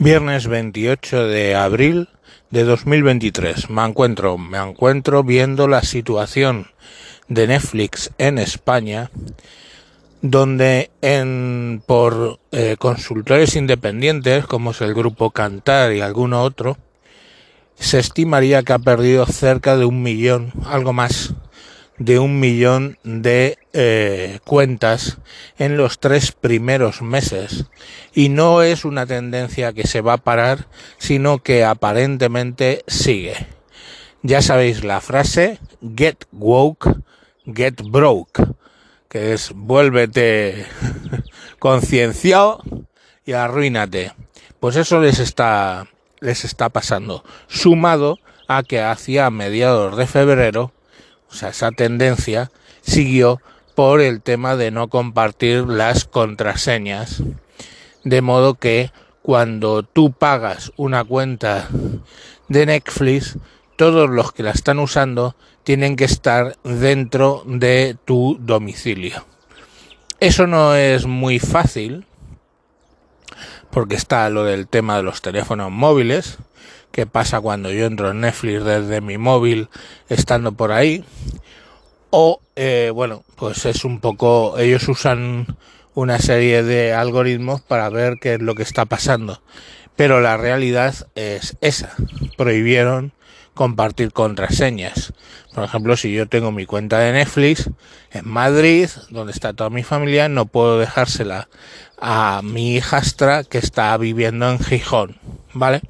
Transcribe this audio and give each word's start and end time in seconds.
Viernes 0.00 0.46
28 0.46 1.26
de 1.26 1.56
abril 1.56 2.08
de 2.50 2.62
2023. 2.62 3.68
Me 3.68 3.84
encuentro, 3.84 4.38
me 4.38 4.58
encuentro 4.58 5.24
viendo 5.24 5.66
la 5.66 5.82
situación 5.82 6.68
de 7.26 7.48
Netflix 7.48 8.12
en 8.16 8.38
España, 8.38 9.10
donde 10.22 10.92
en, 11.02 11.82
por 11.84 12.38
eh, 12.52 12.76
consultores 12.78 13.56
independientes, 13.56 14.46
como 14.46 14.70
es 14.70 14.80
el 14.82 14.94
grupo 14.94 15.32
Cantar 15.32 15.92
y 15.92 16.00
alguno 16.00 16.44
otro, 16.44 16.78
se 17.74 17.98
estimaría 17.98 18.62
que 18.62 18.74
ha 18.74 18.78
perdido 18.78 19.26
cerca 19.26 19.76
de 19.76 19.84
un 19.84 20.04
millón, 20.04 20.52
algo 20.64 20.92
más, 20.92 21.34
de 21.98 22.18
un 22.18 22.40
millón 22.40 22.98
de 23.02 23.58
eh, 23.72 24.38
cuentas 24.44 25.18
en 25.58 25.76
los 25.76 25.98
tres 25.98 26.32
primeros 26.32 27.02
meses. 27.02 27.66
Y 28.14 28.28
no 28.28 28.62
es 28.62 28.84
una 28.84 29.06
tendencia 29.06 29.72
que 29.72 29.86
se 29.86 30.00
va 30.00 30.14
a 30.14 30.18
parar 30.18 30.66
sino 30.98 31.42
que 31.42 31.64
aparentemente 31.64 32.84
sigue. 32.86 33.34
Ya 34.22 34.42
sabéis 34.42 34.84
la 34.84 35.00
frase 35.00 35.58
get 35.96 36.24
woke 36.32 36.88
get 37.46 37.80
broke 37.82 38.42
que 39.08 39.32
es 39.32 39.52
vuélvete 39.54 40.66
concienciado 41.58 42.62
y 43.24 43.32
arruínate 43.32 44.12
pues 44.60 44.76
eso 44.76 45.00
les 45.00 45.18
está 45.18 45.86
les 46.20 46.44
está 46.44 46.68
pasando 46.68 47.24
sumado 47.46 48.18
a 48.48 48.62
que 48.62 48.80
hacia 48.80 49.30
mediados 49.30 49.96
de 49.96 50.06
febrero 50.06 50.72
o 51.30 51.34
sea, 51.34 51.50
esa 51.50 51.70
tendencia 51.70 52.50
siguió 52.80 53.40
por 53.74 54.00
el 54.00 54.22
tema 54.22 54.56
de 54.56 54.70
no 54.70 54.88
compartir 54.88 55.64
las 55.66 56.04
contraseñas. 56.04 57.22
De 58.04 58.22
modo 58.22 58.54
que 58.54 58.90
cuando 59.22 59.82
tú 59.82 60.12
pagas 60.12 60.72
una 60.76 61.04
cuenta 61.04 61.68
de 62.48 62.66
Netflix, 62.66 63.36
todos 63.76 64.10
los 64.10 64.32
que 64.32 64.42
la 64.42 64.50
están 64.50 64.78
usando 64.78 65.36
tienen 65.62 65.96
que 65.96 66.04
estar 66.04 66.56
dentro 66.64 67.44
de 67.46 67.96
tu 68.04 68.38
domicilio. 68.40 69.24
Eso 70.18 70.46
no 70.46 70.74
es 70.74 71.06
muy 71.06 71.38
fácil, 71.38 72.06
porque 73.70 73.94
está 73.94 74.28
lo 74.30 74.44
del 74.44 74.66
tema 74.66 74.96
de 74.96 75.04
los 75.04 75.22
teléfonos 75.22 75.70
móviles, 75.70 76.38
qué 76.92 77.06
pasa 77.06 77.40
cuando 77.40 77.70
yo 77.72 77.86
entro 77.86 78.10
en 78.10 78.20
Netflix 78.20 78.64
desde 78.64 79.00
mi 79.00 79.18
móvil 79.18 79.68
estando 80.08 80.52
por 80.52 80.72
ahí. 80.72 81.04
O, 82.10 82.40
eh, 82.56 82.90
bueno, 82.94 83.24
pues 83.36 83.66
es 83.66 83.84
un 83.84 84.00
poco, 84.00 84.58
ellos 84.58 84.88
usan 84.88 85.46
una 85.94 86.18
serie 86.18 86.62
de 86.62 86.94
algoritmos 86.94 87.60
para 87.60 87.88
ver 87.88 88.18
qué 88.20 88.34
es 88.34 88.40
lo 88.40 88.54
que 88.54 88.62
está 88.62 88.84
pasando. 88.84 89.42
Pero 89.96 90.20
la 90.20 90.36
realidad 90.36 90.94
es 91.16 91.56
esa. 91.60 91.94
Prohibieron 92.36 93.12
compartir 93.58 94.12
contraseñas. 94.12 95.12
Por 95.52 95.64
ejemplo, 95.64 95.96
si 95.96 96.12
yo 96.12 96.28
tengo 96.28 96.52
mi 96.52 96.66
cuenta 96.66 97.00
de 97.00 97.12
Netflix 97.12 97.68
en 98.12 98.28
Madrid, 98.28 98.88
donde 99.10 99.32
está 99.32 99.52
toda 99.52 99.70
mi 99.70 99.82
familia, 99.82 100.28
no 100.28 100.46
puedo 100.46 100.78
dejársela 100.78 101.48
a 102.00 102.40
mi 102.44 102.76
hijastra 102.76 103.42
que 103.42 103.58
está 103.58 103.96
viviendo 103.96 104.48
en 104.48 104.60
Gijón, 104.60 105.16
¿vale? 105.52 105.82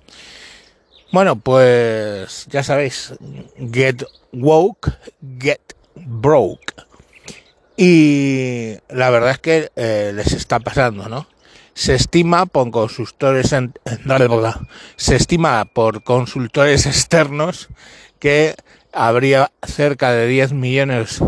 Bueno, 1.10 1.36
pues 1.36 2.46
ya 2.50 2.62
sabéis, 2.62 3.14
get 3.72 4.04
woke, 4.32 4.92
get 5.40 5.60
broke. 5.94 6.74
Y 7.76 8.74
la 8.90 9.08
verdad 9.08 9.30
es 9.30 9.38
que 9.38 9.70
eh, 9.76 10.12
les 10.14 10.32
está 10.32 10.60
pasando, 10.60 11.08
¿no? 11.08 11.26
Se 11.72 11.94
estima 11.94 12.44
por 12.46 12.70
consultores 12.70 13.52
en, 13.52 13.72
se 14.96 15.16
estima 15.16 15.64
por 15.64 16.02
consultores 16.02 16.86
externos 16.86 17.68
que 18.18 18.56
habría 18.92 19.52
cerca 19.62 20.10
de 20.12 20.26
10 20.26 20.52
millones 20.52 21.20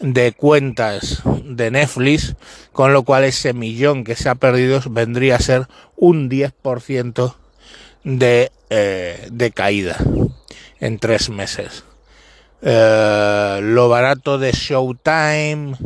de 0.00 0.32
cuentas 0.32 1.22
de 1.44 1.70
Netflix, 1.70 2.34
con 2.72 2.92
lo 2.92 3.04
cual 3.04 3.24
ese 3.24 3.52
millón 3.52 4.04
que 4.04 4.16
se 4.16 4.28
ha 4.28 4.34
perdido 4.34 4.80
vendría 4.90 5.36
a 5.36 5.40
ser 5.40 5.68
un 5.96 6.30
10% 6.30 7.34
de, 8.04 8.50
eh, 8.70 9.28
de 9.30 9.50
caída 9.50 9.96
en 10.80 10.98
tres 10.98 11.30
meses. 11.30 11.84
Eh, 12.62 13.60
lo 13.62 13.88
barato 13.88 14.38
de 14.38 14.52
Showtime, 14.52 15.76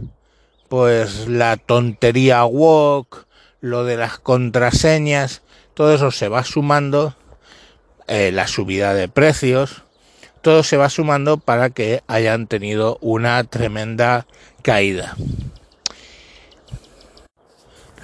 pues 0.68 1.26
la 1.26 1.56
tontería 1.56 2.44
Walk, 2.44 3.26
lo 3.60 3.84
de 3.84 3.96
las 3.96 4.18
contraseñas, 4.18 5.42
todo 5.74 5.94
eso 5.94 6.10
se 6.10 6.28
va 6.28 6.44
sumando, 6.44 7.14
eh, 8.06 8.30
la 8.32 8.46
subida 8.46 8.94
de 8.94 9.08
precios, 9.08 9.82
todo 10.40 10.62
se 10.62 10.76
va 10.76 10.88
sumando 10.88 11.38
para 11.38 11.70
que 11.70 12.02
hayan 12.06 12.46
tenido 12.46 12.98
una 13.00 13.44
tremenda 13.44 14.26
caída. 14.62 15.16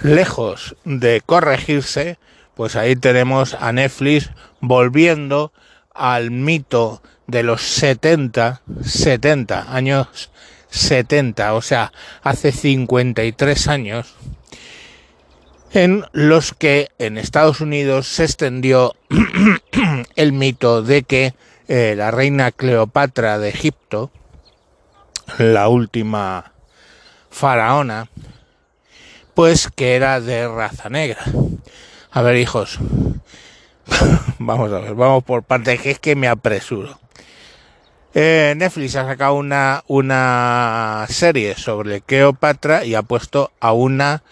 Lejos 0.01 0.75
de 0.83 1.21
corregirse, 1.25 2.17
pues 2.55 2.75
ahí 2.75 2.95
tenemos 2.95 3.53
a 3.53 3.71
Netflix 3.71 4.31
volviendo 4.61 5.51
al 5.93 6.31
mito 6.31 7.01
de 7.27 7.43
los 7.43 7.61
70, 7.61 8.61
70 8.83 9.73
años 9.73 10.29
70, 10.75 11.53
o 11.53 11.61
sea, 11.61 11.91
hace 12.21 12.51
53 12.51 13.67
años, 13.67 14.13
en 15.71 16.05
los 16.11 16.53
que 16.53 16.89
en 16.99 17.17
Estados 17.17 17.61
Unidos 17.61 18.07
se 18.07 18.25
extendió 18.25 18.95
el 20.15 20.33
mito 20.33 20.83
de 20.83 21.03
que 21.03 21.33
eh, 21.67 21.95
la 21.97 22.11
reina 22.11 22.51
Cleopatra 22.51 23.39
de 23.39 23.49
Egipto, 23.49 24.11
la 25.37 25.67
última 25.69 26.53
faraona, 27.29 28.09
pues 29.33 29.69
que 29.73 29.95
era 29.95 30.21
de 30.21 30.47
raza 30.47 30.89
negra. 30.89 31.23
A 32.15 32.21
ver, 32.21 32.37
hijos. 32.37 32.79
vamos 34.39 34.71
a 34.71 34.79
ver, 34.79 34.95
vamos 34.95 35.21
por 35.25 35.43
partes, 35.43 35.81
que 35.81 35.91
es 35.91 35.99
que 35.99 36.15
me 36.15 36.29
apresuro. 36.29 36.97
Eh, 38.13 38.53
Netflix 38.55 38.95
ha 38.95 39.05
sacado 39.05 39.33
una, 39.33 39.83
una 39.87 41.05
serie 41.09 41.55
sobre 41.55 41.99
Cleopatra 41.99 42.85
y 42.85 42.95
ha 42.95 43.01
puesto 43.01 43.51
a 43.59 43.73
una 43.73 44.23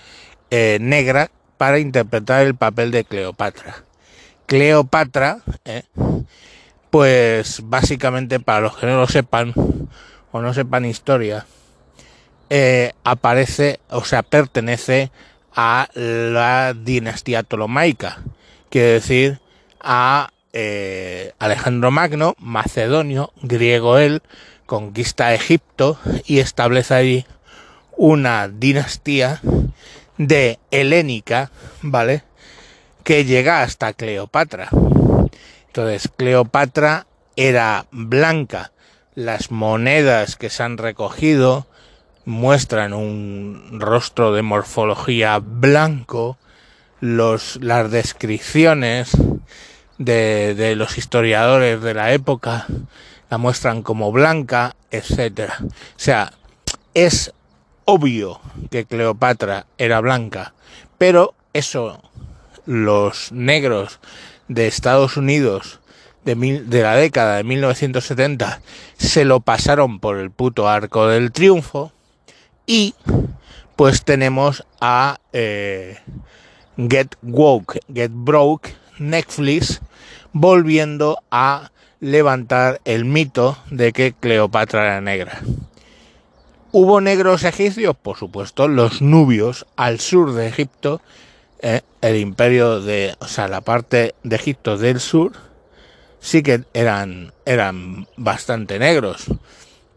eh, 0.50 0.78
negra 0.80 1.30
para 1.58 1.78
interpretar 1.78 2.44
el 2.44 2.56
papel 2.56 2.92
de 2.92 3.04
Cleopatra. 3.04 3.84
Cleopatra, 4.46 5.40
eh, 5.66 5.84
pues 6.90 7.60
básicamente 7.66 8.40
para 8.40 8.62
los 8.62 8.78
que 8.78 8.86
no 8.86 8.96
lo 8.96 9.08
sepan 9.08 9.54
o 10.32 10.42
no 10.42 10.54
sepan 10.54 10.86
historia, 10.86 11.46
aparece, 13.04 13.82
o 13.90 14.06
sea, 14.06 14.24
pertenece 14.24 15.12
a 15.12 15.33
la 15.56 16.74
dinastía 16.74 17.44
Ptolomaica, 17.44 18.20
quiere 18.70 18.94
decir 18.94 19.40
a 19.80 20.32
eh, 20.54 21.34
Alejandro 21.40 21.92
Magno, 21.92 22.36
macedonio, 22.40 23.32
griego 23.42 23.98
él, 23.98 24.22
conquista 24.66 25.34
Egipto 25.34 26.00
y 26.26 26.40
establece 26.40 26.94
allí 26.94 27.26
una 27.98 28.48
dinastía 28.48 29.42
de 30.18 30.60
helénica, 30.72 31.52
¿vale? 31.82 32.24
Que 33.04 33.26
llega 33.26 33.62
hasta 33.62 33.94
Cleopatra. 33.94 34.70
Entonces, 35.68 36.10
Cleopatra 36.16 37.08
era 37.36 37.88
blanca. 37.92 38.72
Las 39.16 39.52
monedas 39.52 40.36
que 40.36 40.50
se 40.50 40.64
han 40.64 40.78
recogido 40.78 41.68
muestran 42.26 42.94
un 42.94 43.80
rostro 43.80 44.34
de 44.34 44.42
morfología 44.42 45.40
blanco, 45.40 46.38
los, 47.00 47.58
las 47.62 47.92
descripciones 47.92 49.12
de, 49.98 50.56
de 50.56 50.76
los 50.76 50.98
historiadores 50.98 51.82
de 51.82 51.94
la 51.94 52.14
época 52.14 52.66
la 53.30 53.38
muestran 53.38 53.82
como 53.82 54.12
blanca, 54.12 54.76
etcétera. 54.92 55.58
O 55.62 55.70
sea, 55.98 56.34
es 56.94 57.34
obvio 57.86 58.40
que 58.70 58.86
Cleopatra 58.86 59.66
era 59.78 60.00
blanca, 60.00 60.54
pero 60.98 61.34
eso 61.54 62.02
los 62.66 63.32
negros 63.32 64.00
de 64.48 64.68
Estados 64.68 65.18
Unidos 65.18 65.80
de, 66.26 66.36
mil, 66.36 66.70
de 66.70 66.82
la 66.84 66.96
década 66.96 67.38
de 67.38 67.44
1970 67.44 68.62
se 68.98 69.26
lo 69.26 69.42
pasaron 69.42 70.00
por 70.00 70.18
el 70.18 70.32
puto 70.32 70.70
arco 70.70 71.08
del 71.08 71.32
triunfo 71.32 71.92
y 72.66 72.96
pues 73.76 74.04
tenemos 74.04 74.66
a 74.80 75.20
eh, 75.34 75.98
Get 76.78 77.16
Woke, 77.22 77.80
Get 77.94 78.12
Broke, 78.14 78.76
Netflix, 79.00 79.82
volviendo 80.32 81.20
a 81.32 81.72
levantar 82.00 82.82
el 82.86 83.06
mito 83.06 83.58
de 83.70 83.94
que 83.94 84.14
Cleopatra 84.14 84.84
era 84.84 85.02
negra. 85.02 85.42
¿Hubo 86.72 87.02
negros 87.02 87.44
egipcios? 87.44 87.96
Por 87.96 88.18
supuesto, 88.18 88.68
los 88.68 89.02
nubios 89.02 89.66
al 89.76 90.00
sur 90.00 90.34
de 90.34 90.48
Egipto 90.48 91.02
eh, 91.66 91.80
el 92.02 92.18
imperio 92.18 92.82
de, 92.82 93.16
o 93.20 93.28
sea, 93.30 93.48
la 93.48 93.62
parte 93.62 94.16
de 94.24 94.36
Egipto 94.36 94.78
del 94.78 95.00
sur, 95.00 95.32
sí 96.20 96.44
que 96.44 96.66
eran, 96.74 97.32
eran 97.46 98.06
bastante 98.18 98.80
negros, 98.80 99.28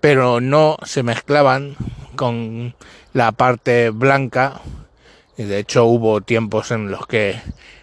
pero 0.06 0.40
no 0.40 0.76
se 0.84 1.02
mezclaban 1.02 1.74
con 2.14 2.76
la 3.12 3.32
parte 3.32 3.90
blanca, 3.90 4.60
y 5.36 5.42
de 5.42 5.58
hecho 5.58 5.84
hubo 5.86 6.20
tiempos 6.20 6.70
en 6.70 6.92
los 6.92 7.08
que 7.08 7.40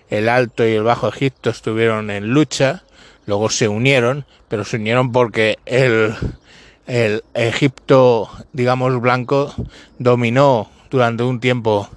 el 0.09 0.29
Alto 0.29 0.65
y 0.65 0.71
el 0.71 0.83
Bajo 0.83 1.09
Egipto 1.09 1.49
estuvieron 1.49 2.09
en 2.09 2.29
lucha, 2.29 2.83
luego 3.25 3.49
se 3.49 3.67
unieron, 3.67 4.23
pero 4.47 4.63
se 4.63 4.77
unieron 4.77 5.11
porque 5.11 5.59
el, 5.65 6.15
el 6.87 7.25
Egipto, 7.33 8.29
digamos, 8.53 9.01
blanco 9.01 9.53
dominó 9.99 10.71
durante 10.89 11.23
un 11.23 11.41
tiempo 11.41 11.89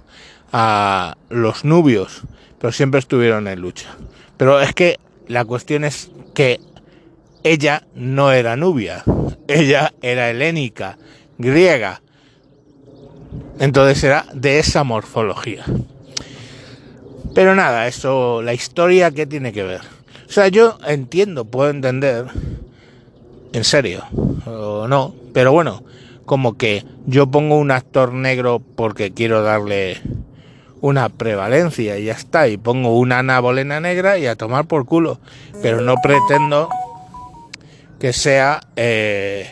a 0.52 1.17
los 1.29 1.64
nubios, 1.64 2.22
pero 2.58 2.72
siempre 2.72 2.99
estuvieron 2.99 3.46
en 3.46 3.61
lucha. 3.61 3.94
Pero 4.37 4.61
es 4.61 4.75
que 4.75 4.99
la 5.29 5.44
cuestión 5.44 5.84
es 5.84 6.11
que 6.34 6.58
ella 7.44 7.84
no 7.94 8.32
era 8.32 8.56
nubia, 8.56 9.05
ella 9.48 9.93
era 10.02 10.31
helénica, 10.31 10.98
griega. 11.38 12.02
Entonces 13.58 14.02
era 14.04 14.26
de 14.32 14.58
esa 14.58 14.84
morfología. 14.84 15.64
Pero 17.34 17.54
nada, 17.54 17.87
eso, 17.87 18.43
la 18.43 18.54
historia, 18.54 19.10
¿qué 19.10 19.26
tiene 19.26 19.52
que 19.52 19.62
ver? 19.62 19.82
O 20.28 20.32
sea, 20.32 20.48
yo 20.48 20.78
entiendo, 20.87 21.44
puedo 21.44 21.70
entender, 21.70 22.26
en 23.52 23.64
serio, 23.64 24.04
o 24.46 24.88
no, 24.88 25.14
pero 25.32 25.52
bueno, 25.52 25.82
como 26.25 26.56
que 26.56 26.84
yo 27.06 27.26
pongo 27.28 27.58
un 27.58 27.70
actor 27.70 28.12
negro 28.12 28.60
porque 28.75 29.12
quiero 29.12 29.43
darle 29.43 30.00
una 30.81 31.08
prevalencia 31.08 31.98
y 31.98 32.06
ya 32.06 32.12
está, 32.12 32.48
y 32.48 32.56
pongo 32.56 32.98
una 32.98 33.20
Ana 33.20 33.40
Bolena 33.40 33.81
negra 33.81 34.19
y 34.19 34.26
a 34.26 34.37
tomar 34.37 34.66
por 34.66 34.87
culo, 34.87 35.20
pero 35.62 35.81
no 35.81 35.94
pretendo 36.02 36.69
que 37.98 38.12
sea 38.12 38.60
eh, 38.76 39.48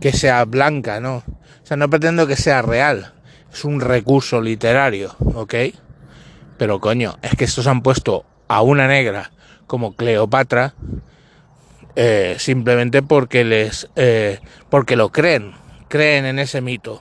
que 0.00 0.12
sea 0.12 0.44
blanca, 0.44 1.00
¿no? 1.00 1.16
O 1.16 1.66
sea, 1.66 1.76
no 1.76 1.88
pretendo 1.90 2.26
que 2.26 2.36
sea 2.36 2.62
real, 2.62 3.12
es 3.52 3.64
un 3.64 3.80
recurso 3.80 4.40
literario, 4.40 5.14
¿ok? 5.34 5.54
Pero 6.56 6.80
coño, 6.80 7.16
es 7.22 7.36
que 7.36 7.44
estos 7.44 7.66
han 7.66 7.82
puesto 7.82 8.24
a 8.48 8.62
una 8.62 8.88
negra 8.88 9.30
como 9.66 9.94
Cleopatra 9.94 10.74
eh, 11.96 12.36
simplemente 12.38 13.02
porque 13.02 13.44
les 13.44 13.88
eh, 13.96 14.40
porque 14.68 14.96
lo 14.96 15.10
creen, 15.10 15.52
creen 15.88 16.24
en 16.26 16.38
ese 16.38 16.60
mito. 16.60 17.00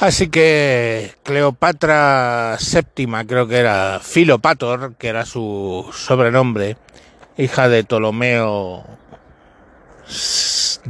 Así 0.00 0.28
que 0.28 1.12
Cleopatra 1.22 2.58
VII, 2.58 3.06
creo 3.26 3.46
que 3.46 3.58
era 3.58 4.00
Filopator, 4.02 4.96
que 4.96 5.08
era 5.08 5.24
su 5.24 5.88
sobrenombre, 5.92 6.76
hija 7.36 7.68
de 7.68 7.84
Ptolomeo 7.84 8.84
X, 10.06 10.80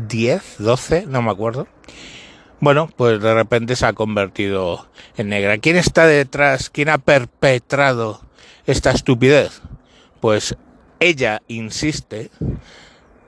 12, 0.58 1.06
no 1.06 1.23
me 1.23 1.31
acuerdo. 1.31 1.67
Bueno, 2.61 2.88
pues 2.96 3.20
de 3.20 3.35
repente 3.35 3.76
se 3.76 3.87
ha 3.87 3.93
convertido 3.93 4.88
en 5.17 5.29
negra. 5.29 5.58
¿Quién 5.58 5.76
está 5.76 6.06
detrás? 6.06 6.70
¿Quién 6.70 6.88
ha 6.88 6.99
perpetrado 6.99 8.23
esta 8.67 8.91
estupidez? 8.91 9.61
Pues 10.20 10.56
ella 11.00 11.43
insiste 11.49 12.31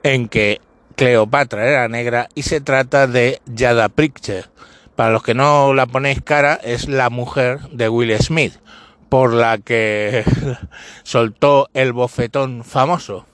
en 0.03 0.27
que 0.29 0.61
Cleopatra 0.95 1.67
era 1.67 1.87
negra 1.87 2.29
y 2.33 2.43
se 2.43 2.61
trata 2.61 3.05
de 3.05 3.41
Yada 3.45 3.89
Pritchett 3.89 4.49
para 4.97 5.11
los 5.11 5.21
que 5.21 5.35
no 5.35 5.75
la 5.75 5.85
ponéis 5.85 6.23
cara, 6.23 6.55
es 6.55 6.89
la 6.89 7.11
mujer 7.11 7.59
de 7.71 7.87
Will 7.87 8.17
Smith, 8.17 8.53
por 9.09 9.33
la 9.33 9.57
que 9.57 10.23
soltó 11.03 11.69
el 11.73 11.93
bofetón 11.93 12.63
famoso. 12.63 13.25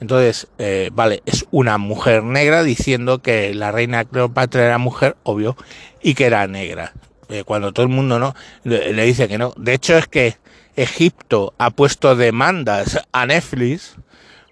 Entonces, 0.00 0.48
eh, 0.58 0.90
vale, 0.92 1.22
es 1.24 1.46
una 1.50 1.78
mujer 1.78 2.22
negra 2.24 2.62
diciendo 2.62 3.20
que 3.20 3.54
la 3.54 3.72
reina 3.72 4.04
Cleopatra 4.04 4.66
era 4.66 4.78
mujer, 4.78 5.16
obvio, 5.22 5.56
y 6.02 6.14
que 6.14 6.26
era 6.26 6.46
negra. 6.46 6.92
Eh, 7.28 7.44
cuando 7.44 7.72
todo 7.72 7.86
el 7.86 7.92
mundo 7.92 8.18
no 8.18 8.34
le, 8.64 9.04
dice 9.04 9.28
que 9.28 9.38
no. 9.38 9.54
De 9.56 9.72
hecho, 9.72 9.96
es 9.96 10.06
que 10.06 10.36
Egipto 10.76 11.54
ha 11.58 11.70
puesto 11.70 12.16
demandas 12.16 13.00
a 13.12 13.26
Netflix 13.26 13.96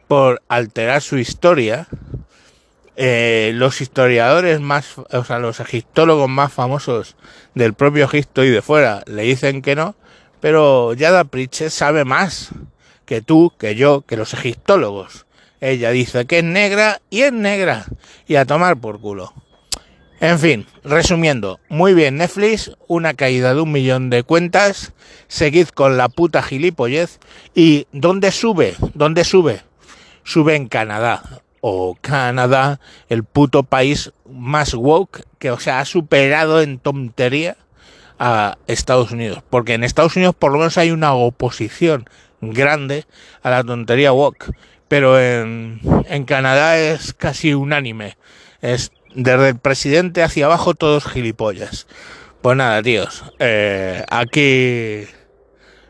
por 0.09 0.43
alterar 0.49 1.03
su 1.03 1.19
historia 1.19 1.89
eh, 2.97 3.53
los 3.55 3.81
historiadores 3.81 4.61
más, 4.61 4.99
o 4.99 5.25
sea, 5.25 5.39
los 5.39 5.61
egiptólogos 5.61 6.29
más 6.29 6.53
famosos 6.53 7.17
del 7.55 7.73
propio 7.73 8.05
Egipto 8.05 8.45
y 8.45 8.51
de 8.51 8.61
fuera 8.61 9.03
le 9.07 9.23
dicen 9.23 9.63
que 9.63 9.75
no, 9.75 9.97
pero 10.43 10.93
Yada 10.93 11.23
Pritchett 11.23 11.71
sabe 11.71 12.05
más 12.05 12.51
que 13.07 13.23
tú, 13.23 13.53
que 13.57 13.77
yo, 13.77 14.01
que 14.01 14.17
los 14.17 14.35
egiptólogos. 14.35 15.25
Ella 15.61 15.91
dice 15.93 16.27
que 16.27 16.39
es 16.39 16.45
negra 16.45 17.01
y 17.11 17.23
es 17.23 17.33
negra 17.33 17.87
y 18.27 18.35
a 18.35 18.45
tomar 18.45 18.77
por 18.77 19.01
culo. 19.01 19.33
En 20.19 20.41
fin, 20.41 20.67
resumiendo, 20.83 21.61
muy 21.69 21.95
bien 21.95 22.17
Netflix, 22.17 22.73
una 22.89 23.15
caída 23.15 23.55
de 23.55 23.61
un 23.61 23.71
millón 23.71 24.11
de 24.11 24.25
cuentas, 24.25 24.93
seguid 25.29 25.69
con 25.69 25.97
la 25.97 26.09
puta 26.09 26.43
gilipollez 26.43 27.21
y 27.55 27.87
¿dónde 27.93 28.33
sube? 28.33 28.75
¿Dónde 28.95 29.23
sube? 29.23 29.63
Sube 30.25 30.57
en 30.57 30.67
Canadá 30.67 31.23
o 31.61 31.97
Canadá, 32.01 32.81
el 33.09 33.23
puto 33.23 33.63
país 33.63 34.13
más 34.29 34.75
woke 34.75 35.25
que, 35.39 35.53
o 35.53 35.61
sea, 35.61 35.79
ha 35.79 35.85
superado 35.85 36.61
en 36.61 36.81
tontería 36.81 37.57
a 38.19 38.59
Estados 38.67 39.11
Unidos. 39.11 39.43
Porque 39.49 39.75
en 39.75 39.85
Estados 39.85 40.17
Unidos 40.17 40.35
por 40.39 40.53
lo 40.53 40.59
menos 40.59 40.79
hay 40.79 40.91
una 40.91 41.15
oposición 41.15 42.09
grande 42.41 43.07
a 43.43 43.51
la 43.51 43.65
tontería 43.65 44.13
woke. 44.13 44.53
Pero 44.89 45.19
en, 45.19 45.81
en 46.09 46.25
Canadá 46.25 46.79
es 46.79 47.15
casi 47.15 47.55
unánime. 47.55 48.17
Es 48.61 48.93
desde 49.15 49.51
el 49.51 49.59
presidente 49.59 50.23
hacia 50.23 50.47
abajo 50.47 50.75
todos 50.75 51.07
gilipollas. 51.07 51.87
Pues 52.43 52.57
nada, 52.57 52.83
tíos. 52.83 53.25
Eh, 53.39 54.05
aquí 54.11 55.07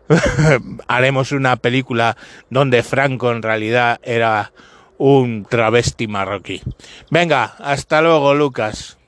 haremos 0.87 1.33
una 1.33 1.57
película 1.57 2.17
donde 2.51 2.83
Franco 2.83 3.31
en 3.33 3.43
realidad 3.43 3.99
era 4.03 4.53
un 4.99 5.47
travesti 5.49 6.07
marroquí. 6.07 6.63
Venga, 7.11 7.55
hasta 7.59 8.03
luego, 8.03 8.35
Lucas. 8.35 8.99